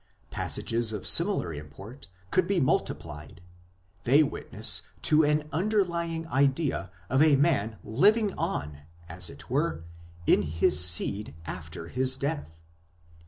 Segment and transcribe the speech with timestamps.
[0.31, 3.39] Passages of similar import could be multiplied;
[4.03, 9.83] they witness to an underlying idea of a man living on, as it were,
[10.25, 12.61] in his seed after his death.